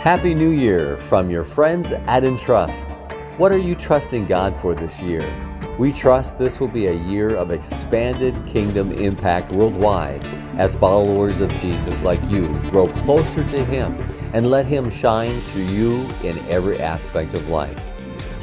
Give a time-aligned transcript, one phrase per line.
[0.00, 2.92] Happy New Year from your friends at Entrust.
[3.36, 5.28] What are you trusting God for this year?
[5.76, 10.24] We trust this will be a year of expanded kingdom impact worldwide
[10.56, 13.92] as followers of Jesus like you grow closer to Him
[14.32, 17.84] and let Him shine through you in every aspect of life.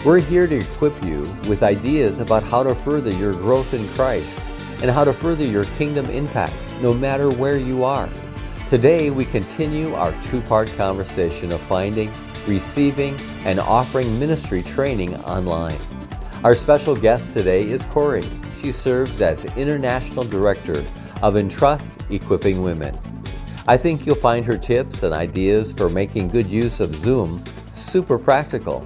[0.03, 4.49] We're here to equip you with ideas about how to further your growth in Christ
[4.81, 8.09] and how to further your kingdom impact no matter where you are.
[8.67, 12.11] Today, we continue our two part conversation of finding,
[12.47, 15.79] receiving, and offering ministry training online.
[16.43, 18.27] Our special guest today is Corrie.
[18.59, 20.83] She serves as International Director
[21.21, 22.97] of Entrust Equipping Women.
[23.67, 28.17] I think you'll find her tips and ideas for making good use of Zoom super
[28.17, 28.83] practical.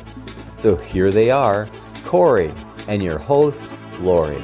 [0.57, 1.69] So here they are
[2.03, 2.51] Corrie
[2.89, 4.43] and your host, Laurie.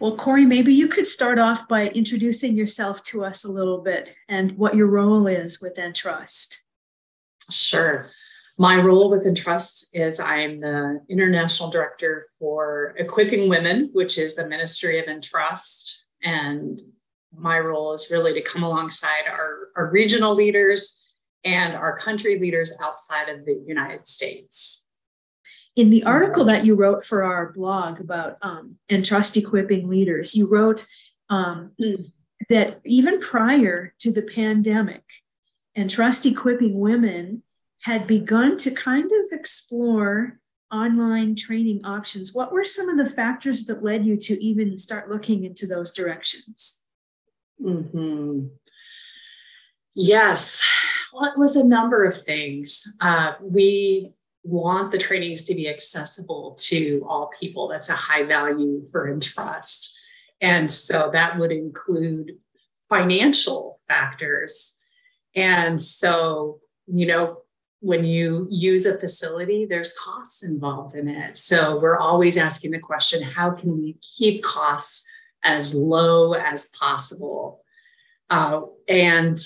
[0.00, 4.16] Well, Corrie, maybe you could start off by introducing yourself to us a little bit
[4.30, 6.64] and what your role is with Entrust.
[7.50, 8.08] Sure.
[8.56, 14.46] My role with Entrust is I'm the International Director for Equipping Women, which is the
[14.46, 16.06] Ministry of Entrust.
[16.22, 16.80] And
[17.36, 20.96] my role is really to come alongside our, our regional leaders
[21.44, 24.79] and our country leaders outside of the United States
[25.76, 30.46] in the article that you wrote for our blog about um, Entrust Equipping Leaders, you
[30.48, 30.86] wrote
[31.28, 31.72] um,
[32.48, 35.04] that even prior to the pandemic,
[35.76, 37.42] Entrust Equipping Women
[37.82, 40.38] had begun to kind of explore
[40.72, 42.34] online training options.
[42.34, 45.92] What were some of the factors that led you to even start looking into those
[45.92, 46.84] directions?
[47.60, 48.46] Mm-hmm.
[49.94, 50.62] Yes,
[51.12, 52.86] well, it was a number of things.
[53.00, 54.12] Uh, we
[54.50, 57.68] want the trainings to be accessible to all people.
[57.68, 59.96] That's a high value for Entrust.
[60.40, 62.32] And so that would include
[62.88, 64.74] financial factors.
[65.34, 67.42] And so, you know,
[67.80, 71.36] when you use a facility, there's costs involved in it.
[71.36, 75.06] So we're always asking the question how can we keep costs
[75.42, 77.62] as low as possible?
[78.28, 79.38] Uh, and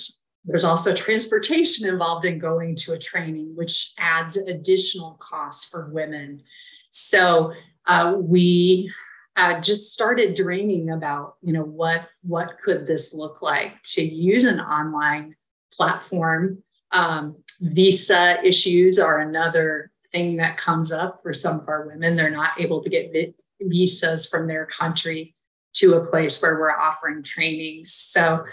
[0.44, 6.42] there's also transportation involved in going to a training, which adds additional costs for women.
[6.90, 7.52] So
[7.86, 8.92] uh, we
[9.36, 14.44] uh, just started dreaming about, you know, what what could this look like to use
[14.44, 15.34] an online
[15.72, 16.62] platform.
[16.92, 22.14] Um, visa issues are another thing that comes up for some of our women.
[22.14, 25.34] They're not able to get visas from their country
[25.74, 27.92] to a place where we're offering trainings.
[27.92, 28.44] So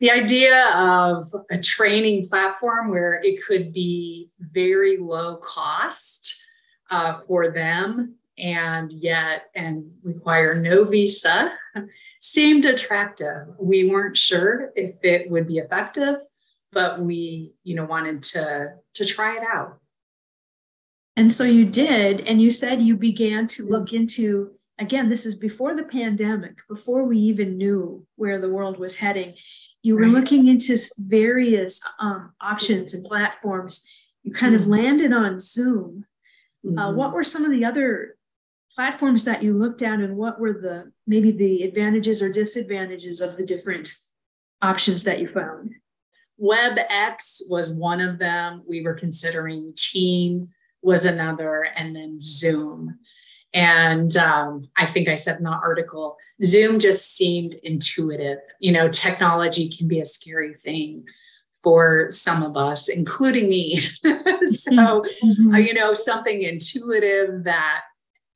[0.00, 6.42] the idea of a training platform where it could be very low cost
[6.90, 11.52] uh, for them and yet and require no visa
[12.20, 13.46] seemed attractive.
[13.58, 16.16] We weren't sure if it would be effective
[16.76, 19.78] but we you know wanted to to try it out.
[21.16, 25.34] And so you did and you said you began to look into again this is
[25.34, 29.34] before the pandemic before we even knew where the world was heading
[29.86, 30.10] you were right.
[30.10, 33.88] looking into various um, options and platforms.
[34.24, 34.64] You kind mm-hmm.
[34.64, 36.06] of landed on Zoom.
[36.66, 36.78] Uh, mm-hmm.
[36.78, 38.16] Uh, what were some of the other
[38.74, 43.36] platforms that you looked at, and what were the maybe the advantages or disadvantages of
[43.36, 43.92] the different
[44.60, 45.70] options that you found?
[46.42, 48.64] WebEx was one of them.
[48.68, 50.48] We were considering Team
[50.82, 52.98] was another, and then Zoom.
[53.56, 58.36] And um, I think I said in the article, Zoom just seemed intuitive.
[58.60, 61.04] You know, technology can be a scary thing
[61.62, 63.76] for some of us, including me.
[64.44, 65.54] so, mm-hmm.
[65.54, 67.80] uh, you know, something intuitive that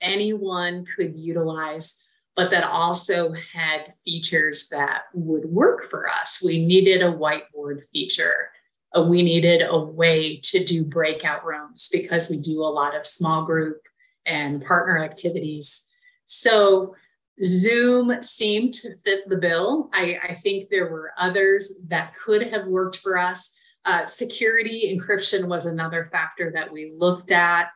[0.01, 2.03] anyone could utilize,
[2.35, 6.43] but that also had features that would work for us.
[6.43, 8.49] We needed a whiteboard feature.
[8.97, 13.07] Uh, we needed a way to do breakout rooms because we do a lot of
[13.07, 13.83] small group
[14.31, 15.89] and partner activities.
[16.25, 16.95] So
[17.43, 19.91] Zoom seemed to fit the bill.
[19.93, 23.53] I, I think there were others that could have worked for us.
[23.85, 27.69] Uh, security encryption was another factor that we looked at,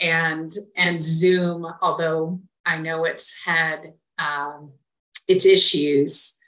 [0.00, 4.72] and and Zoom, although I know it's had um,
[5.28, 6.38] its issues,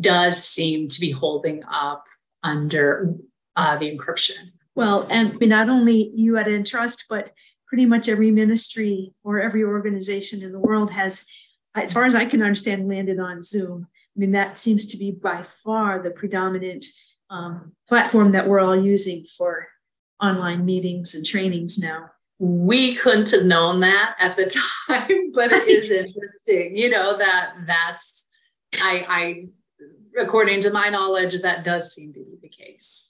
[0.00, 2.04] does seem to be holding up
[2.42, 3.14] under
[3.54, 4.50] uh, the encryption.
[4.74, 7.32] Well, and not only you at Entrust, but
[7.68, 11.26] pretty much every ministry or every organization in the world has,
[11.74, 13.86] as far as I can understand, landed on Zoom.
[14.16, 16.84] I mean, that seems to be by far the predominant
[17.30, 19.68] um, platform that we're all using for
[20.20, 22.10] online meetings and trainings now.
[22.40, 24.46] We couldn't have known that at the
[24.88, 28.28] time, but it is interesting, you know, that that's,
[28.74, 33.07] I, I, according to my knowledge, that does seem to be the case.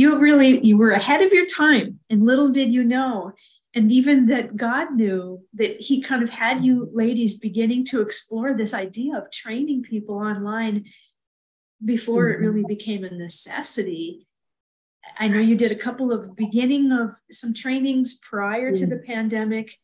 [0.00, 3.32] You really you were ahead of your time, and little did you know,
[3.74, 8.54] and even that God knew that He kind of had you ladies beginning to explore
[8.54, 10.86] this idea of training people online
[11.84, 14.26] before it really became a necessity.
[15.18, 19.76] I know you did a couple of beginning of some trainings prior to the pandemic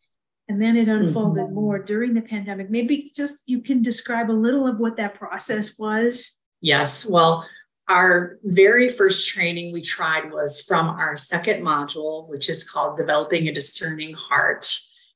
[0.49, 1.55] and then it unfolded mm-hmm.
[1.55, 2.71] more during the pandemic.
[2.71, 6.39] Maybe just you can describe a little of what that process was.
[6.61, 7.05] Yes.
[7.05, 7.47] Well,
[7.88, 13.47] our very first training we tried was from our second module, which is called Developing
[13.47, 14.69] a Discerning Heart,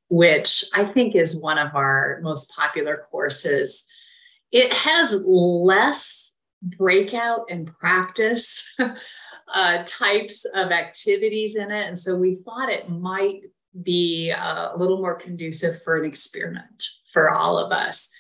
[0.09, 3.87] which I think is one of our most popular courses.
[4.53, 8.73] It has less breakout and practice
[9.55, 11.89] uh, types of activities in it.
[11.89, 13.41] And so we thought it might
[13.83, 18.11] be uh, a little more conducive for an experiment for all of us.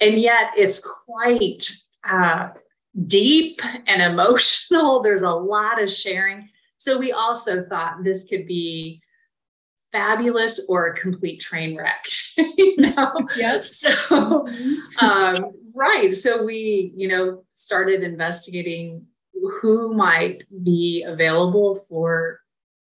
[0.00, 1.70] And yet it's quite
[2.08, 2.48] uh,
[3.06, 5.02] deep and emotional.
[5.02, 6.48] There's a lot of sharing.
[6.78, 9.02] So we also thought this could be
[9.92, 12.04] fabulous or a complete train wreck.
[12.36, 13.12] you know?
[13.36, 13.84] Yes.
[13.98, 15.04] So mm-hmm.
[15.04, 16.16] um, right.
[16.16, 19.06] So we, you know, started investigating
[19.60, 22.40] who might be available for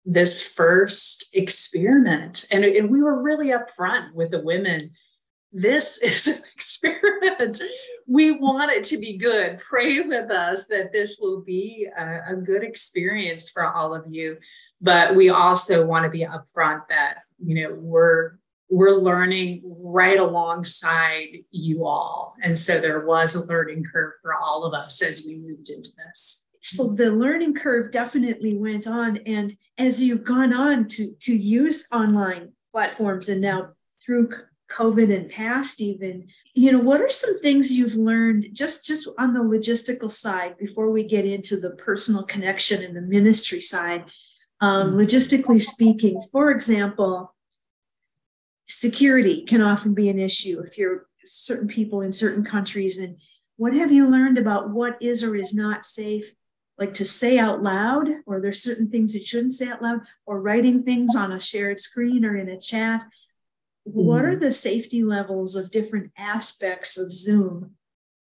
[0.06, 2.46] this first experiment.
[2.52, 4.92] And, and we were really upfront with the women.
[5.52, 7.62] This is an experiment.
[8.10, 9.60] We want it to be good.
[9.60, 14.38] Pray with us that this will be a, a good experience for all of you.
[14.82, 18.40] But we also want to be upfront that, you know, we're
[18.72, 22.36] we're learning right alongside you all.
[22.44, 25.90] And so there was a learning curve for all of us as we moved into
[25.98, 31.36] this so the learning curve definitely went on and as you've gone on to to
[31.36, 33.70] use online platforms and now
[34.04, 34.30] through
[34.70, 39.34] covid and past even you know what are some things you've learned just just on
[39.34, 44.06] the logistical side before we get into the personal connection and the ministry side
[44.62, 45.00] um, mm-hmm.
[45.00, 47.34] logistically speaking for example
[48.68, 53.18] security can often be an issue if you're certain people in certain countries and
[53.58, 56.34] what have you learned about what is or is not safe
[56.80, 60.42] like to say out loud, or there's certain things you shouldn't say out loud, or
[60.42, 63.04] writing things on a shared screen or in a chat.
[63.94, 64.40] What are mm-hmm.
[64.40, 67.72] the safety levels of different aspects of Zoom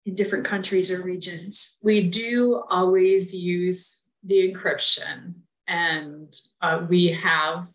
[0.05, 1.79] in different countries or regions?
[1.83, 5.33] We do always use the encryption,
[5.67, 7.69] and uh, we have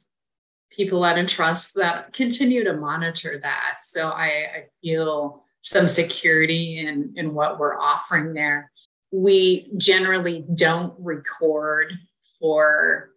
[0.71, 3.77] people at Entrust that continue to monitor that.
[3.83, 8.71] So I, I feel some security in, in what we're offering there
[9.15, 11.93] we generally don't record
[12.41, 13.11] for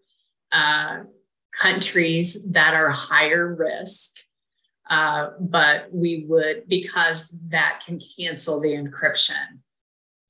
[0.51, 0.99] uh,
[1.51, 4.11] countries that are higher risk.
[4.89, 9.59] Uh, but we would, because that can cancel the encryption.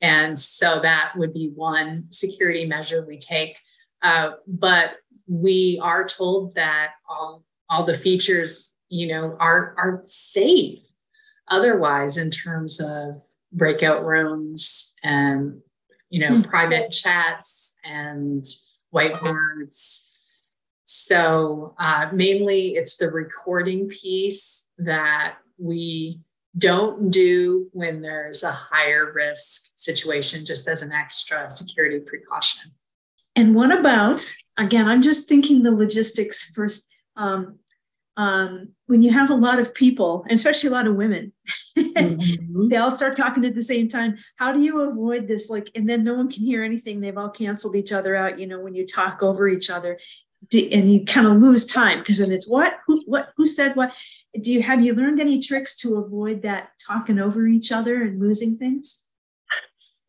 [0.01, 3.55] And so that would be one security measure we take.
[4.01, 4.91] Uh, but
[5.27, 10.79] we are told that all, all the features, you know, are, are safe
[11.47, 13.21] otherwise in terms of
[13.51, 15.61] breakout rooms and
[16.09, 16.49] you know mm-hmm.
[16.49, 18.45] private chats and
[18.93, 20.06] whiteboards
[20.87, 26.21] so uh, mainly it's the recording piece that we
[26.57, 32.71] don't do when there's a higher risk situation just as an extra security precaution
[33.35, 34.21] and what about
[34.57, 37.59] again i'm just thinking the logistics first um,
[38.17, 41.33] um, when you have a lot of people, and especially a lot of women,
[41.77, 42.67] mm-hmm.
[42.69, 44.17] they all start talking at the same time.
[44.37, 45.51] How do you avoid this?
[45.51, 46.99] Like, and then no one can hear anything.
[46.99, 48.39] They've all canceled each other out.
[48.39, 49.99] You know, when you talk over each other,
[50.53, 53.93] and you kind of lose time because then it's what, who, what, who said what?
[54.39, 58.19] Do you have you learned any tricks to avoid that talking over each other and
[58.19, 59.07] losing things?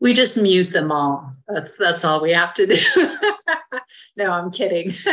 [0.01, 1.33] We just mute them all.
[1.47, 2.77] That's that's all we have to do.
[4.17, 4.91] no, I'm kidding.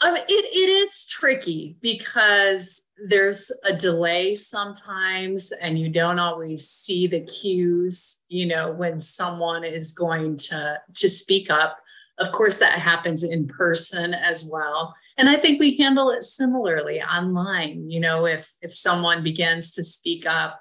[0.00, 7.06] um, it, it is tricky because there's a delay sometimes, and you don't always see
[7.06, 8.22] the cues.
[8.28, 11.78] You know when someone is going to to speak up.
[12.18, 14.94] Of course, that happens in person as well.
[15.16, 17.90] And I think we handle it similarly online.
[17.90, 20.60] You know, if if someone begins to speak up,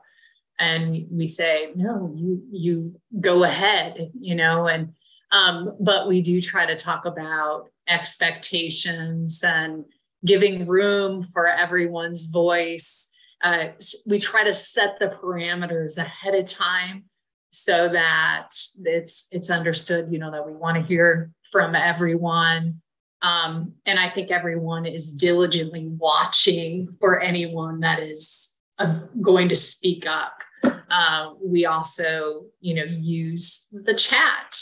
[0.60, 4.12] and we say, no, you you go ahead.
[4.20, 4.94] You know, and
[5.32, 9.86] um, but we do try to talk about expectations and
[10.26, 13.10] giving room for everyone's voice.
[13.44, 13.68] Uh,
[14.06, 17.06] we try to set the parameters ahead of time
[17.50, 18.50] so that
[18.84, 22.82] it's it's understood, you know, that we want to hear from everyone.
[23.22, 29.56] Um, and I think everyone is diligently watching for anyone that is uh, going to
[29.56, 30.34] speak up.
[30.90, 34.58] Uh, we also, you know, use the chat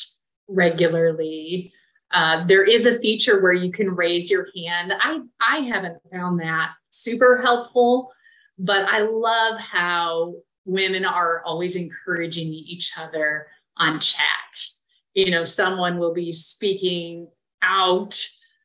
[0.47, 1.73] regularly.
[2.11, 4.93] Uh, there is a feature where you can raise your hand.
[5.01, 8.11] I, I haven't found that super helpful,
[8.57, 14.25] but I love how women are always encouraging each other on chat.
[15.15, 17.27] You know, someone will be speaking
[17.63, 18.21] out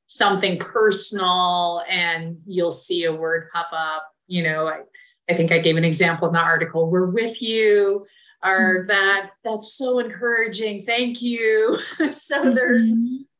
[0.08, 4.12] something personal and you'll see a word pop up.
[4.26, 4.80] You know, I,
[5.28, 8.06] I think I gave an example in the article, we're with you,
[8.42, 8.88] or mm-hmm.
[8.88, 10.84] that that's so encouraging.
[10.86, 11.78] Thank you.
[12.12, 12.54] so mm-hmm.
[12.54, 12.92] there's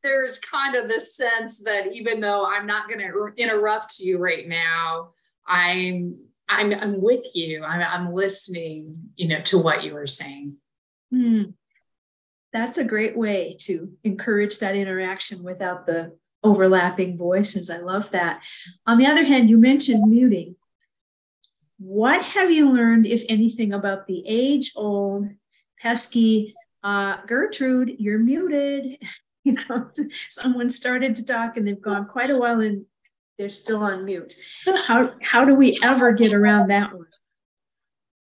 [0.03, 4.47] there's kind of this sense that even though I'm not going to interrupt you right
[4.47, 5.09] now,
[5.45, 6.17] I'm
[6.49, 7.63] I'm I'm with you.
[7.63, 10.55] I'm I'm listening, you know, to what you are saying.
[11.13, 11.53] Mm.
[12.53, 17.69] That's a great way to encourage that interaction without the overlapping voices.
[17.69, 18.41] I love that.
[18.85, 20.55] On the other hand, you mentioned muting.
[21.77, 25.29] What have you learned, if anything, about the age old,
[25.79, 26.53] pesky
[26.83, 28.97] uh, Gertrude, you're muted?
[29.43, 29.89] you know,
[30.29, 32.85] someone started to talk and they've gone quite a while and
[33.37, 34.35] they're still on mute.
[34.85, 37.07] How, how do we ever get around that one?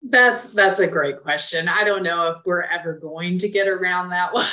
[0.06, 1.70] That's that's a great question.
[1.70, 4.46] I don't know if we're ever going to get around that one.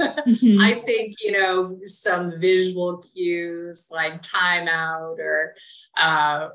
[0.00, 0.60] mm-hmm.
[0.60, 5.54] I think you know some visual cues like timeout or
[5.96, 6.48] uh,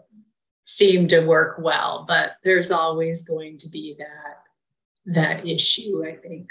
[0.64, 6.06] seem to work well, but there's always going to be that that issue.
[6.06, 6.50] I think.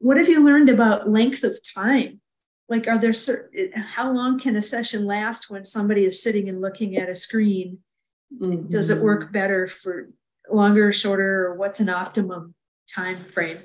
[0.00, 2.20] What have you learned about length of time?
[2.68, 3.72] Like, are there certain?
[3.72, 7.78] How long can a session last when somebody is sitting and looking at a screen?
[8.38, 8.68] Mm-hmm.
[8.68, 10.10] Does it work better for
[10.50, 12.54] longer, shorter, or what's an optimum
[12.88, 13.58] time frame?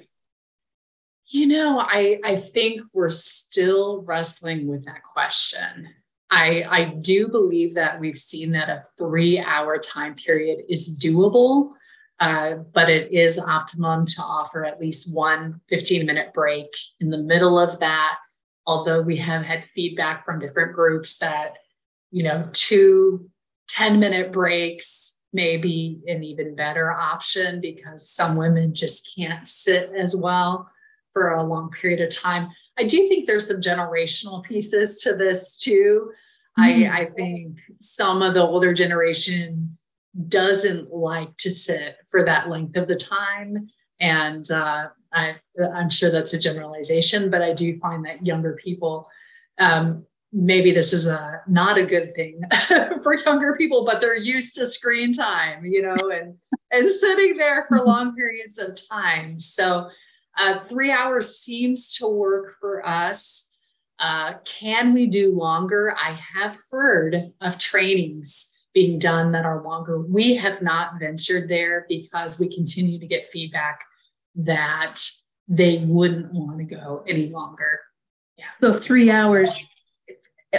[1.28, 5.90] You know, I, I think we're still wrestling with that question.
[6.32, 11.72] I, I do believe that we've seen that a three hour time period is doable,
[12.20, 16.68] uh, but it is optimum to offer at least one 15 minute break
[17.00, 18.18] in the middle of that.
[18.66, 21.54] Although we have had feedback from different groups that,
[22.12, 23.30] you know, two
[23.70, 29.92] 10 minute breaks may be an even better option because some women just can't sit
[29.96, 30.70] as well
[31.14, 32.50] for a long period of time.
[32.78, 36.12] I do think there's some generational pieces to this too.
[36.58, 36.94] Mm-hmm.
[36.94, 39.78] I, I think some of the older generation
[40.28, 43.70] doesn't like to sit for that length of the time.
[44.00, 49.10] And uh, I, am sure that's a generalization, but I do find that younger people
[49.60, 52.40] um, maybe this is a not a good thing
[53.04, 56.36] for younger people but they're used to screen time you know and
[56.72, 59.40] and sitting there for long periods of time.
[59.40, 59.90] So
[60.38, 63.52] uh, three hours seems to work for us.
[64.00, 65.96] Uh, can we do longer?
[66.00, 70.00] I have heard of trainings being done that are longer.
[70.00, 73.80] We have not ventured there because we continue to get feedback
[74.36, 75.02] that
[75.48, 77.80] they wouldn't want to go any longer.
[78.38, 78.46] Yeah.
[78.56, 79.74] So three hours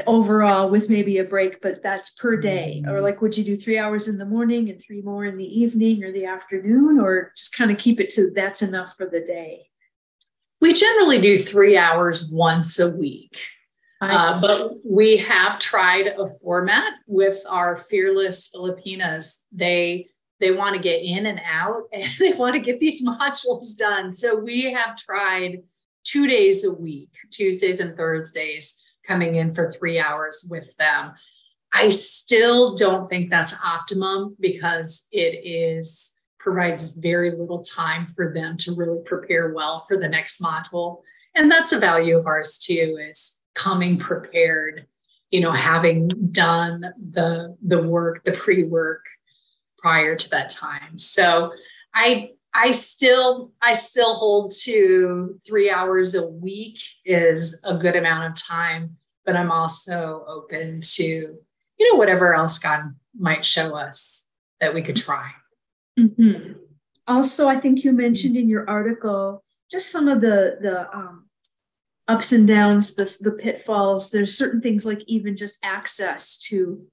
[0.06, 2.82] overall with maybe a break, but that's per day.
[2.86, 3.02] Or mm-hmm.
[3.02, 6.04] like, would you do three hours in the morning and three more in the evening
[6.04, 9.66] or the afternoon, or just kind of keep it to that's enough for the day?
[10.60, 13.36] We generally do three hours once a week.
[14.02, 19.42] Uh, but we have tried a format with our fearless Filipinas.
[19.52, 23.76] They they want to get in and out and they want to get these modules
[23.76, 24.12] done.
[24.12, 25.62] So we have tried
[26.04, 28.74] two days a week, Tuesdays and Thursdays,
[29.06, 31.12] coming in for three hours with them.
[31.72, 38.56] I still don't think that's optimum because it is provides very little time for them
[38.56, 41.02] to really prepare well for the next module.
[41.34, 44.86] And that's a value of ours too, is coming prepared,
[45.30, 49.04] you know, having done the the work, the pre-work
[49.78, 50.98] prior to that time.
[50.98, 51.52] So
[51.94, 58.32] I I still I still hold to three hours a week is a good amount
[58.32, 58.96] of time
[59.30, 64.28] but I'm also open to, you know, whatever else God might show us
[64.60, 65.30] that we could try.
[65.98, 66.54] Mm-hmm.
[67.06, 71.26] Also, I think you mentioned in your article just some of the the um,
[72.08, 74.10] ups and downs, the the pitfalls.
[74.10, 76.84] There's certain things like even just access to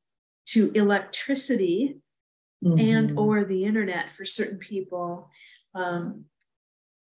[0.50, 1.98] to electricity
[2.64, 2.80] mm-hmm.
[2.80, 5.30] and or the internet for certain people.
[5.76, 6.26] Um,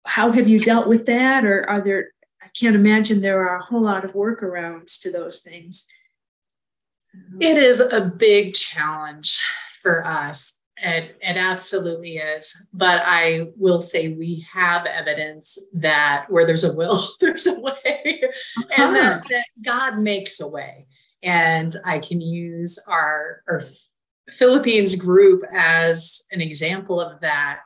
[0.05, 2.11] how have you dealt with that, or are there
[2.41, 5.85] I can't imagine there are a whole lot of workarounds to those things.
[7.39, 9.41] It is a big challenge
[9.81, 10.61] for us.
[10.77, 12.55] It, it absolutely is.
[12.71, 18.21] But I will say we have evidence that where there's a will, there's a way,
[18.23, 18.65] uh-huh.
[18.77, 20.87] and that, that God makes a way.
[21.23, 23.65] And I can use our, our
[24.31, 27.61] Philippines group as an example of that.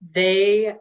[0.00, 0.74] They,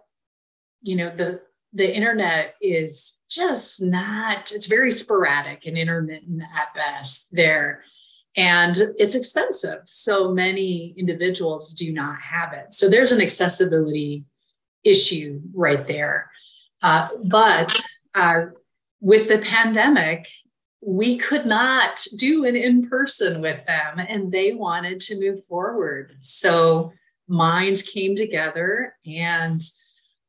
[0.81, 7.27] you know, the the internet is just not, it's very sporadic and intermittent at best
[7.31, 7.83] there.
[8.35, 9.79] And it's expensive.
[9.89, 12.73] So many individuals do not have it.
[12.73, 14.25] So there's an accessibility
[14.83, 16.31] issue right there.
[16.81, 17.79] Uh, but
[18.15, 18.45] uh,
[18.99, 20.27] with the pandemic,
[20.81, 26.15] we could not do an in person with them, and they wanted to move forward.
[26.19, 26.93] So
[27.29, 29.61] minds came together, and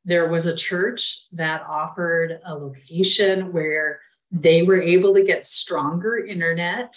[0.05, 3.99] there was a church that offered a location where
[4.31, 6.95] they were able to get stronger internet.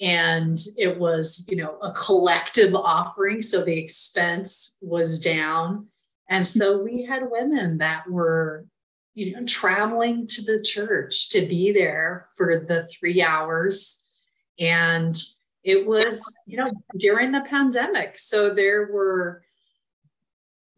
[0.00, 3.42] And it was you know a collective offering.
[3.42, 5.88] So the expense was down.
[6.28, 8.66] And so we had women that were
[9.14, 14.00] you know traveling to the church to be there for the 3 hours.
[14.58, 15.16] And
[15.62, 19.42] it was you know during the pandemic so there were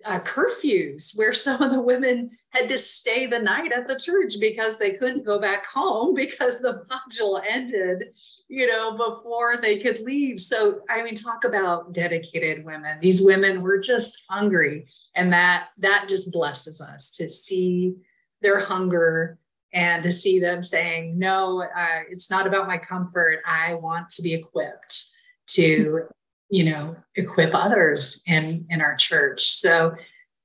[0.04, 4.34] uh, curfews where some of the women had to stay the night at the church
[4.40, 8.12] because they couldn't go back home because the module ended
[8.52, 10.38] you know, before they could leave.
[10.38, 12.98] So, I mean, talk about dedicated women.
[13.00, 14.88] These women were just hungry.
[15.14, 17.94] And that that just blesses us to see
[18.42, 19.38] their hunger
[19.72, 23.40] and to see them saying, no, uh, it's not about my comfort.
[23.46, 25.04] I want to be equipped
[25.48, 26.02] to,
[26.50, 29.48] you know, equip others in, in our church.
[29.48, 29.94] So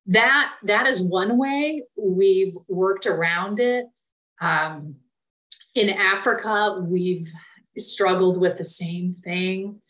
[0.08, 3.86] that that is one way we've worked around it.
[4.40, 4.96] Um,
[5.76, 7.30] in Africa, we've
[7.78, 9.82] struggled with the same thing.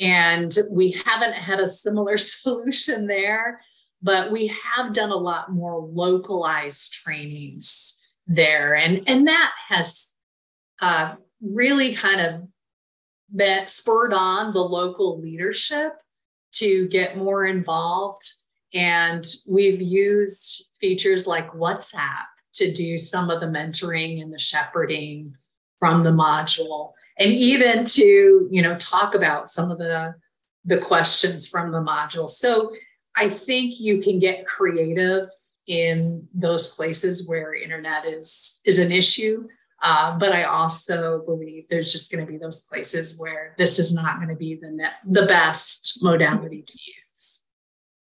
[0.00, 3.60] And we haven't had a similar solution there,
[4.02, 7.99] but we have done a lot more localized trainings
[8.30, 8.74] there.
[8.74, 10.14] And, and that has
[10.80, 12.48] uh, really kind of
[13.34, 15.92] been spurred on the local leadership
[16.52, 18.22] to get more involved.
[18.72, 25.34] And we've used features like WhatsApp to do some of the mentoring and the shepherding
[25.78, 30.14] from the module and even to you know talk about some of the
[30.64, 32.72] the questions from the module so
[33.16, 35.28] i think you can get creative
[35.70, 39.46] in those places where internet is is an issue
[39.82, 43.94] uh, but i also believe there's just going to be those places where this is
[43.94, 47.42] not going to be the net, the best modality to use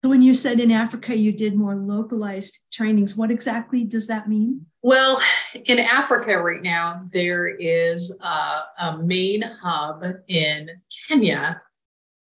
[0.04, 4.28] so when you said in africa you did more localized trainings what exactly does that
[4.28, 5.20] mean well,
[5.66, 10.70] in Africa right now, there is a, a, main hub in
[11.08, 11.60] Kenya,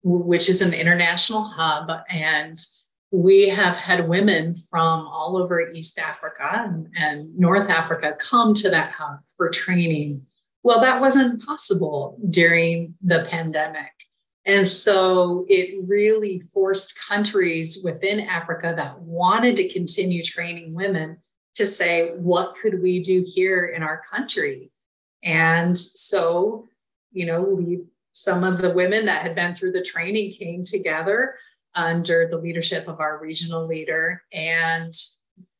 [0.04, 1.90] which is an international hub.
[2.10, 2.64] And
[3.14, 8.72] we have had women from all over East Africa and, and North Africa come to
[8.72, 10.24] that hub for training.
[10.64, 13.92] Well, that wasn't possible during the pandemic.
[14.46, 21.20] And so it really forced countries within Africa that wanted to continue training women
[21.54, 24.72] to say, what could we do here in our country?
[25.24, 26.68] And so,
[27.12, 31.36] you know, we, some of the women that had been through the training came together
[31.76, 34.94] under the leadership of our regional leader and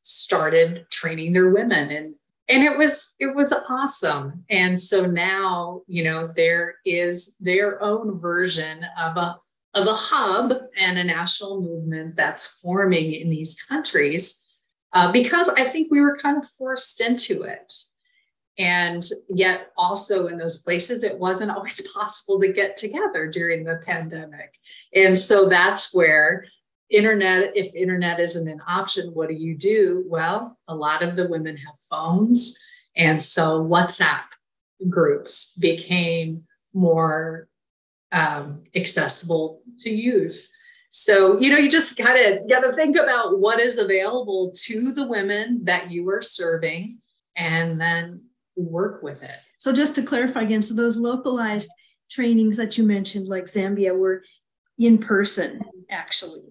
[0.02, 2.14] started training their women and
[2.48, 8.20] and it was it was awesome and so now you know there is their own
[8.20, 9.36] version of a
[9.74, 14.44] of a hub and a national movement that's forming in these countries
[14.94, 17.74] uh, because I think we were kind of forced into it.
[18.58, 23.80] And yet, also in those places, it wasn't always possible to get together during the
[23.84, 24.54] pandemic.
[24.94, 26.44] And so that's where
[26.90, 30.04] internet, if internet isn't an option, what do you do?
[30.06, 32.58] Well, a lot of the women have phones.
[32.96, 34.24] And so WhatsApp
[34.88, 37.48] groups became more
[38.12, 40.50] um, accessible to use.
[40.90, 45.64] So, you know, you just gotta gotta think about what is available to the women
[45.64, 46.98] that you are serving
[47.36, 48.23] and then
[48.56, 49.38] work with it.
[49.58, 51.70] So just to clarify again, so those localized
[52.10, 54.22] trainings that you mentioned, like Zambia, were
[54.78, 56.42] in person actually.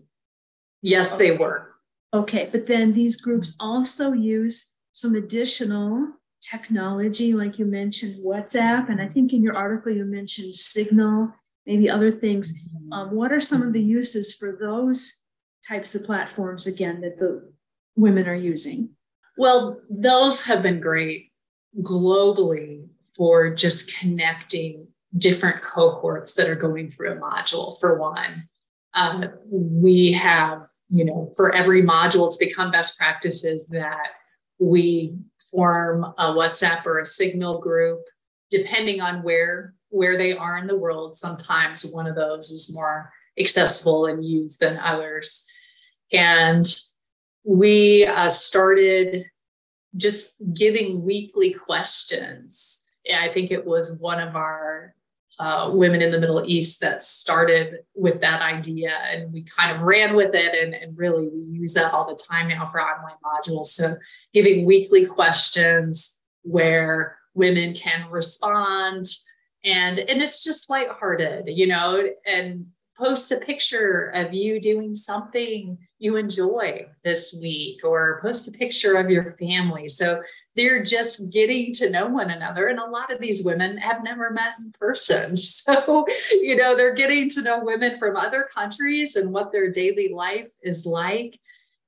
[0.81, 1.75] Yes, they were.
[2.13, 6.09] Okay, but then these groups also use some additional
[6.41, 11.33] technology, like you mentioned WhatsApp, and I think in your article you mentioned Signal
[11.65, 12.53] maybe other things.
[12.53, 12.93] Mm-hmm.
[12.93, 15.21] Um, what are some of the uses for those
[15.67, 17.51] types of platforms again that the
[17.95, 18.89] women are using?
[19.37, 21.31] Well, those have been great
[21.81, 27.79] globally for just connecting different cohorts that are going through a module.
[27.79, 28.47] For one,
[28.93, 34.07] uh, we have, you know, for every module, it's become best practices that
[34.59, 35.15] we
[35.51, 38.01] form a WhatsApp or a Signal group,
[38.49, 43.11] depending on where where they are in the world, sometimes one of those is more
[43.39, 45.45] accessible and used than others.
[46.11, 46.65] And
[47.43, 49.25] we uh, started
[49.95, 52.83] just giving weekly questions.
[53.13, 54.95] I think it was one of our
[55.39, 59.81] uh, women in the Middle East that started with that idea, and we kind of
[59.81, 63.15] ran with it, and, and really we use that all the time now for online
[63.25, 63.67] modules.
[63.67, 63.95] So,
[64.33, 69.07] giving weekly questions where women can respond,
[69.63, 75.77] and and it's just lighthearted, you know, and post a picture of you doing something
[76.03, 79.87] you enjoy this week, or post a picture of your family.
[79.87, 80.21] So
[80.55, 82.67] they're just getting to know one another.
[82.67, 85.35] And a lot of these women have never met in person.
[85.63, 90.09] So, you know, they're getting to know women from other countries and what their daily
[90.09, 91.39] life is like.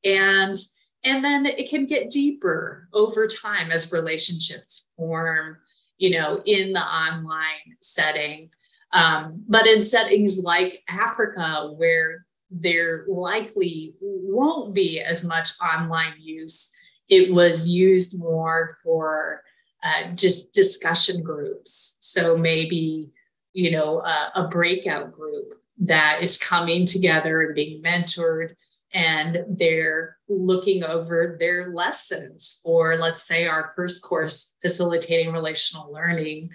[0.04, 0.58] And
[1.04, 5.58] and then it can get deeper over time as relationships form,
[5.98, 8.50] you know, in the online setting.
[8.92, 12.26] Um, but in settings like Africa, where
[12.60, 16.72] there likely won't be as much online use,
[17.10, 19.44] it was used more for
[19.84, 21.98] uh, just discussion groups.
[22.00, 23.12] So maybe,
[23.54, 28.56] you know, a, a breakout group that is coming together and being mentored
[28.94, 36.50] and they're looking over their lessons or let's say our first course facilitating relational learning.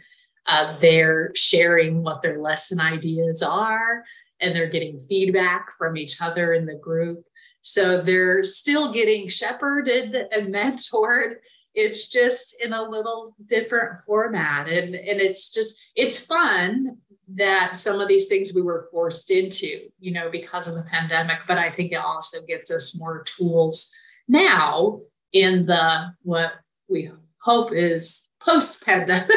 [0.46, 4.02] Uh, they're sharing what their lesson ideas are
[4.40, 7.24] and they're getting feedback from each other in the group
[7.62, 11.36] so they're still getting shepherded and mentored.
[11.74, 14.68] It's just in a little different format.
[14.68, 16.98] And, and it's just, it's fun
[17.34, 21.38] that some of these things we were forced into, you know, because of the pandemic.
[21.46, 23.92] But I think it also gives us more tools
[24.26, 25.00] now
[25.32, 26.54] in the what
[26.88, 29.30] we hope is post pandemic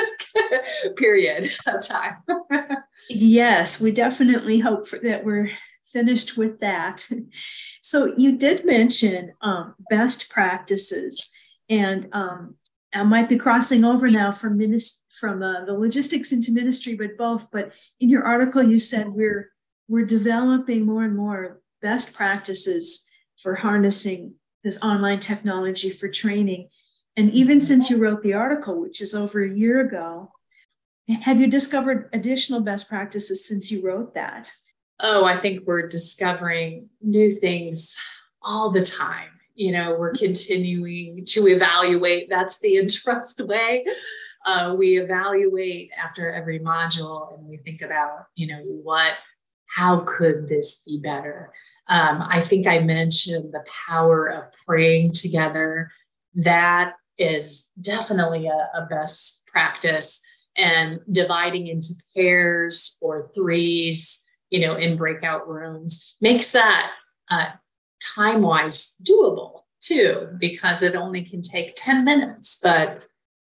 [0.97, 2.15] period of time.
[3.09, 5.51] yes, we definitely hope for, that we're
[5.85, 7.07] finished with that.
[7.81, 11.31] So you did mention um, best practices,
[11.69, 12.55] and um,
[12.93, 17.17] I might be crossing over now from minist- from uh, the logistics into ministry, but
[17.17, 17.51] both.
[17.51, 19.51] But in your article, you said we're
[19.87, 23.05] we're developing more and more best practices
[23.37, 26.69] for harnessing this online technology for training.
[27.17, 30.31] And even since you wrote the article, which is over a year ago,
[31.21, 34.51] have you discovered additional best practices since you wrote that?
[35.03, 37.95] oh, I think we're discovering new things
[38.41, 39.29] all the time.
[39.53, 42.29] You know, we're continuing to evaluate.
[42.29, 43.85] That's the Entrust way.
[44.45, 49.13] Uh, we evaluate after every module and we think about, you know, what,
[49.67, 51.51] how could this be better?
[51.87, 55.91] Um, I think I mentioned the power of praying together.
[56.35, 60.21] That is definitely a, a best practice
[60.57, 66.91] and dividing into pairs or threes you know, in breakout rooms makes that
[67.31, 67.47] uh,
[68.15, 73.01] time wise doable too, because it only can take 10 minutes, but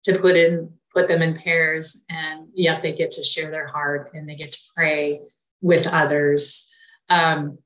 [0.05, 4.13] to put in, put them in pairs and yet they get to share their heart
[4.15, 5.21] and they get to pray
[5.61, 6.67] with others.
[7.11, 7.59] Um,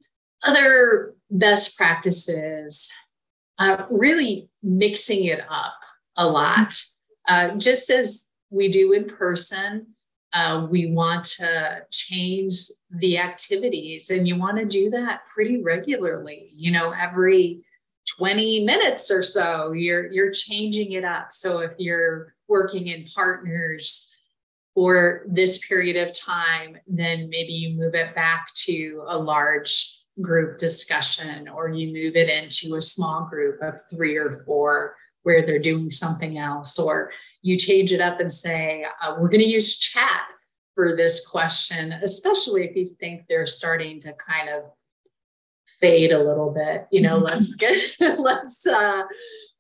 [0.43, 2.91] other best practices,
[3.61, 5.79] uh, really mixing it up
[6.17, 6.75] a lot,
[7.29, 9.87] uh, just as we do in person
[10.35, 16.51] uh, we want to change the activities and you want to do that pretty regularly
[16.53, 17.63] you know every
[18.17, 21.33] 20 minutes or so you're you're changing it up.
[21.33, 24.09] So if you're working in partners
[24.75, 30.59] for this period of time then maybe you move it back to a large group
[30.59, 35.59] discussion or you move it into a small group of three or four where they're
[35.59, 37.11] doing something else or
[37.49, 40.23] you change it up and say, uh, we're going to use chat
[40.75, 44.65] for this question, especially if you think they're starting to kind of
[45.67, 46.87] fade a little bit.
[46.93, 47.81] You know, let's get,
[48.19, 49.05] let's uh,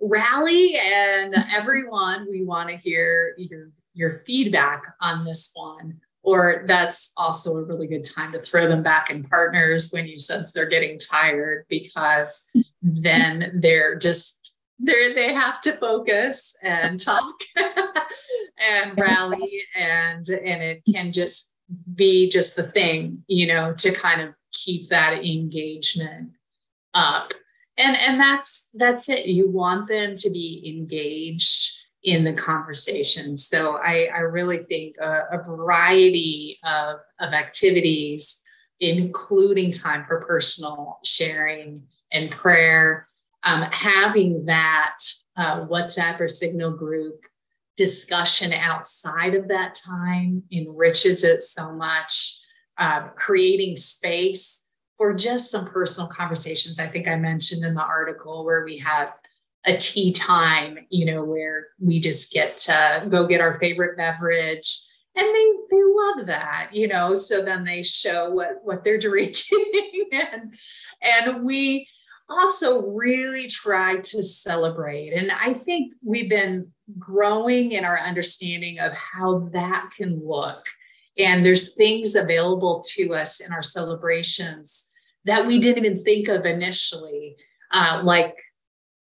[0.01, 5.99] rally and everyone, we want to hear your, your feedback on this one.
[6.23, 10.19] Or that's also a really good time to throw them back in partners when you
[10.19, 12.45] sense they're getting tired because
[12.83, 14.38] then they're just
[14.79, 21.53] they they have to focus and talk and rally and and it can just
[21.95, 26.33] be just the thing you know to kind of keep that engagement
[26.95, 27.33] up.
[27.77, 29.27] And and that's that's it.
[29.27, 33.37] You want them to be engaged in the conversation.
[33.37, 38.43] So i i really think a, a variety of of activities
[38.81, 43.08] including time for personal sharing and prayer
[43.45, 44.99] um, having that
[45.37, 47.21] uh, WhatsApp or Signal group
[47.77, 52.39] discussion outside of that time enriches it so much.
[52.77, 56.79] Uh, creating space for just some personal conversations.
[56.79, 59.15] I think I mentioned in the article where we have
[59.65, 64.81] a tea time, you know, where we just get to go get our favorite beverage.
[65.17, 67.17] And they they love that, you know.
[67.17, 70.55] So then they show what what they're drinking, and
[71.03, 71.89] and we
[72.29, 75.13] also really try to celebrate.
[75.13, 80.67] And I think we've been growing in our understanding of how that can look.
[81.17, 84.89] And there's things available to us in our celebrations
[85.25, 87.37] that we didn't even think of initially,
[87.73, 88.37] uh, like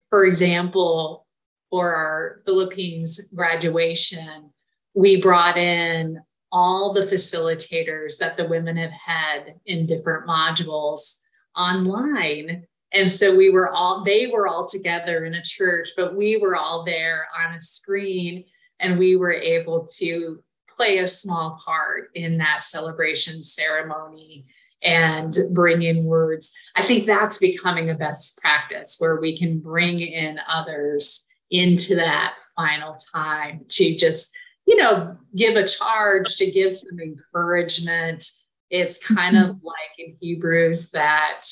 [0.09, 1.25] for example,
[1.69, 4.51] for our Philippines graduation,
[4.93, 11.21] we brought in all the facilitators that the women have had in different modules
[11.57, 12.67] online.
[12.93, 16.55] And so we were all, they were all together in a church, but we were
[16.55, 18.45] all there on a screen
[18.79, 20.43] and we were able to
[20.75, 24.45] play a small part in that celebration ceremony
[24.83, 26.51] and bring in words.
[26.75, 32.33] I think that's becoming a best practice where we can bring in others into that
[32.55, 38.25] final time to just, you know, give a charge, to give some encouragement.
[38.69, 39.65] It's kind of mm-hmm.
[39.65, 41.47] like in Hebrews that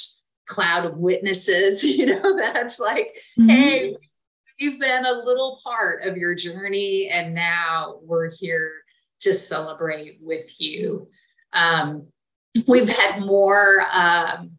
[0.52, 3.50] cloud of witnesses, you know, that's like, mm-hmm.
[3.50, 3.96] hey,
[4.60, 8.74] you've been a little part of your journey, and now we're here
[9.22, 11.08] to celebrate with you.
[11.54, 12.08] Um,
[12.68, 14.52] we've had more um,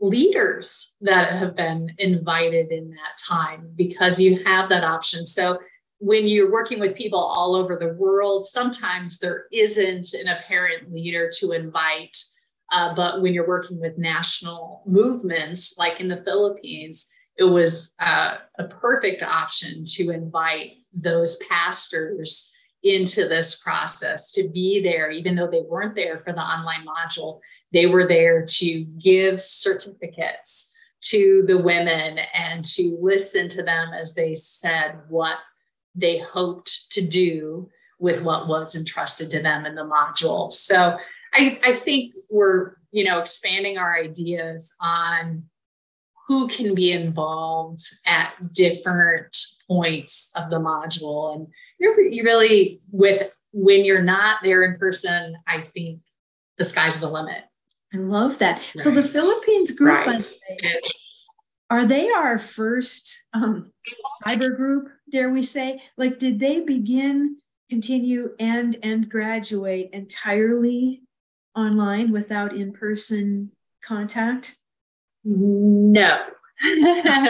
[0.00, 5.26] leaders that have been invited in that time because you have that option.
[5.26, 5.58] So
[5.98, 11.30] when you're working with people all over the world, sometimes there isn't an apparent leader
[11.38, 12.16] to invite.
[12.74, 17.06] Uh, but when you're working with national movements, like in the Philippines,
[17.38, 22.50] it was uh, a perfect option to invite those pastors
[22.82, 27.38] into this process to be there, even though they weren't there for the online module.
[27.72, 34.14] They were there to give certificates to the women and to listen to them as
[34.14, 35.38] they said what
[35.94, 40.52] they hoped to do with what was entrusted to them in the module.
[40.52, 40.98] So
[41.34, 45.44] I, I think we're, you know, expanding our ideas on
[46.26, 49.36] who can be involved at different
[49.68, 51.36] points of the module.
[51.36, 51.46] And
[51.78, 56.00] you're, you really, with when you're not there in person, I think
[56.58, 57.44] the sky's the limit.
[57.94, 58.56] I love that.
[58.56, 58.80] Right.
[58.80, 60.26] So the Philippines group, right.
[61.70, 63.70] are they our first um,
[64.26, 65.80] cyber group, dare we say?
[65.96, 67.36] Like, did they begin,
[67.70, 71.03] continue, and and graduate entirely
[71.54, 73.50] online without in-person
[73.84, 74.56] contact?
[75.24, 76.20] No,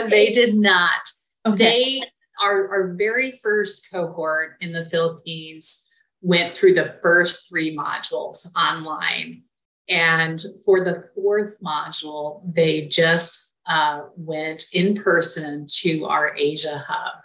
[0.09, 1.01] they did not.
[1.47, 1.59] Okay.
[1.59, 2.03] They
[2.43, 5.89] our, our very first cohort in the Philippines
[6.21, 9.43] went through the first three modules online.
[9.89, 17.24] And for the fourth module, they just uh, went in person to our Asia hub.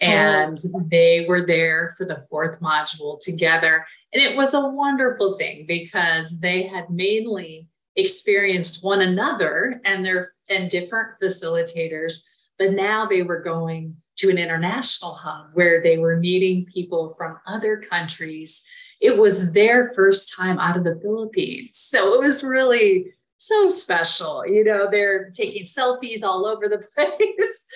[0.00, 0.06] Oh.
[0.06, 0.82] And oh.
[0.90, 3.86] they were there for the fourth module together.
[4.12, 10.32] And it was a wonderful thing because they had mainly experienced one another and their
[10.48, 12.22] and different facilitators,
[12.58, 17.38] but now they were going to an international hub where they were meeting people from
[17.46, 18.62] other countries.
[19.00, 21.70] It was their first time out of the Philippines.
[21.78, 23.12] So it was really
[23.46, 24.46] so special.
[24.46, 27.66] You know, they're taking selfies all over the place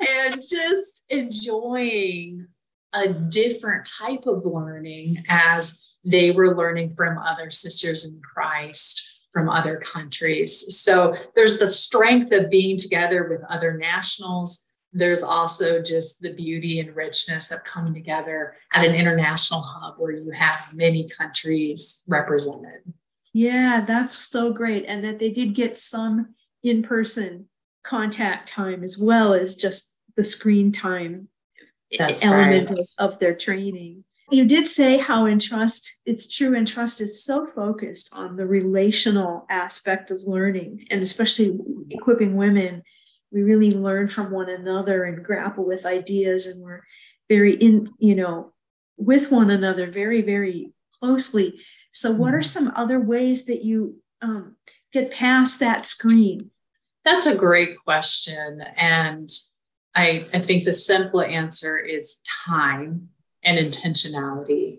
[0.00, 2.46] and just enjoying
[2.92, 9.48] a different type of learning as they were learning from other sisters in Christ from
[9.48, 10.80] other countries.
[10.82, 16.80] So there's the strength of being together with other nationals there's also just the beauty
[16.80, 22.92] and richness of coming together at an international hub where you have many countries represented.
[23.32, 24.84] Yeah, that's so great.
[24.86, 27.48] And that they did get some in person
[27.84, 31.28] contact time as well as just the screen time
[31.96, 32.78] that's element right.
[32.78, 34.04] of, of their training.
[34.30, 39.44] You did say how in trust, it's true, Entrust is so focused on the relational
[39.50, 41.58] aspect of learning and especially
[41.90, 42.82] equipping women
[43.32, 46.82] we really learn from one another and grapple with ideas and we're
[47.28, 48.52] very in you know
[48.98, 51.60] with one another very very closely
[52.00, 52.44] so what are mm-hmm.
[52.44, 54.56] some other ways that you um,
[54.90, 56.50] get past that screen
[57.04, 59.30] that's a great question and
[59.94, 63.10] I, I think the simple answer is time
[63.44, 64.78] and intentionality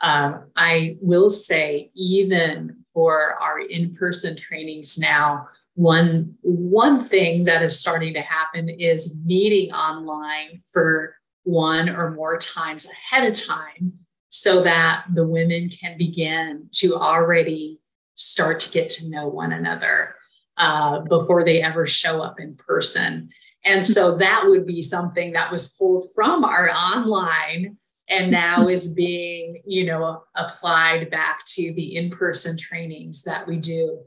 [0.00, 7.80] um, i will say even for our in-person trainings now one one thing that is
[7.80, 13.94] starting to happen is meeting online for one or more times ahead of time
[14.34, 17.78] so that the women can begin to already
[18.14, 20.14] start to get to know one another
[20.56, 23.28] uh, before they ever show up in person
[23.64, 27.76] And so that would be something that was pulled from our online
[28.08, 34.00] and now is being, you know, applied back to the in-person trainings that we do.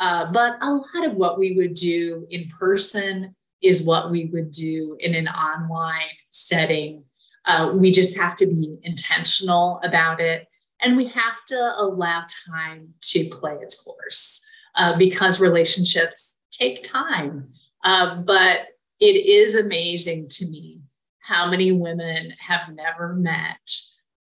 [0.00, 4.50] Uh, but a lot of what we would do in person is what we would
[4.50, 7.04] do in an online setting.
[7.48, 10.46] Uh, we just have to be intentional about it
[10.80, 14.42] and we have to allow time to play its course
[14.76, 17.48] uh, because relationships take time.
[17.82, 18.68] Uh, but
[19.00, 20.80] it is amazing to me
[21.20, 23.58] how many women have never met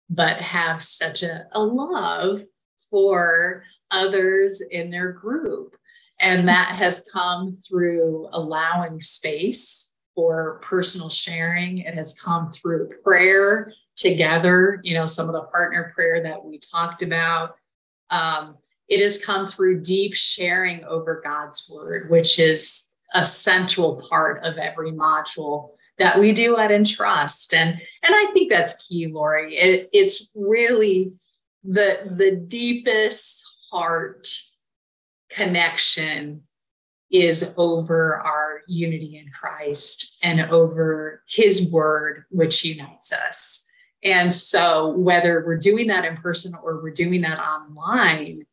[0.09, 2.43] but have such a, a love
[2.89, 5.75] for others in their group.
[6.19, 11.79] And that has come through allowing space for personal sharing.
[11.79, 16.59] It has come through prayer together, you know, some of the partner prayer that we
[16.59, 17.55] talked about.
[18.09, 24.43] Um, it has come through deep sharing over God's word, which is a central part
[24.43, 27.53] of every module that we do at Entrust.
[27.53, 29.55] And, and I think that's key, Laurie.
[29.55, 31.13] It, it's really
[31.63, 34.27] the, the deepest heart
[35.29, 36.43] connection
[37.13, 43.65] is over our unity in Christ and over his word, which unites us.
[44.03, 48.45] And so, whether we're doing that in person or we're doing that online,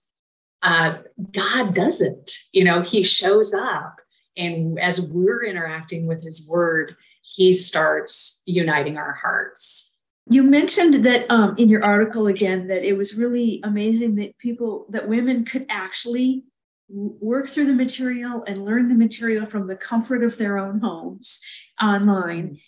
[0.63, 0.99] uh,
[1.33, 2.33] God does it.
[2.53, 3.97] You know, he shows up.
[4.37, 9.97] And as we're interacting with his word, he starts uniting our hearts.
[10.29, 14.87] You mentioned that um, in your article again that it was really amazing that people,
[14.91, 16.45] that women could actually
[16.93, 21.41] work through the material and learn the material from the comfort of their own homes
[21.81, 22.59] online.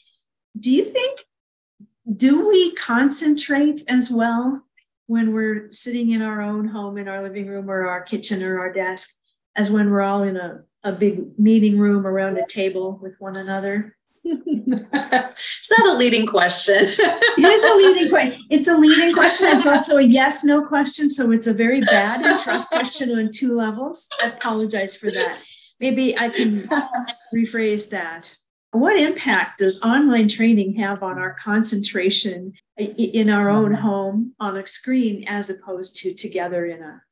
[0.58, 1.20] Do you think,
[2.16, 4.62] do we concentrate as well
[5.06, 8.60] when we're sitting in our own home, in our living room or our kitchen or
[8.60, 9.16] our desk,
[9.56, 13.36] as when we're all in a, a big meeting room around a table with one
[13.36, 13.96] another?
[14.24, 16.84] Is that a leading question?
[16.86, 18.44] it is a leading question.
[18.50, 19.48] It's a leading question.
[19.48, 21.10] It's also a yes no question.
[21.10, 24.08] So it's a very bad Entrust question on two levels.
[24.20, 25.42] I apologize for that.
[25.80, 26.68] Maybe I can
[27.34, 28.36] rephrase that.
[28.70, 34.66] What impact does online training have on our concentration in our own home on a
[34.66, 37.02] screen as opposed to together in a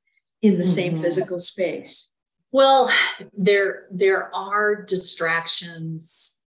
[0.43, 1.03] in the same mm-hmm.
[1.03, 2.13] physical space?
[2.53, 2.91] Well,
[3.37, 6.40] there there are distractions